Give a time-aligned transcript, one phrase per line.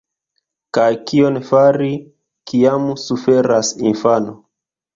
[0.77, 1.91] Kaj kion fari,
[2.55, 4.39] kiam suferas infano?